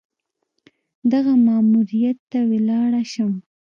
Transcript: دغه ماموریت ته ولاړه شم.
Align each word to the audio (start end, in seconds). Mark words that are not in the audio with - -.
دغه 1.11 1.33
ماموریت 1.47 2.17
ته 2.31 2.39
ولاړه 2.51 3.01
شم. 3.11 3.31